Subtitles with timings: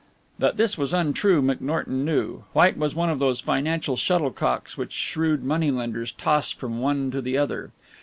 [0.39, 2.45] That this was untrue McNorton knew.
[2.53, 7.37] White was one of those financial shuttlecocks which shrewd moneylenders toss from one to the
[7.37, 7.69] other.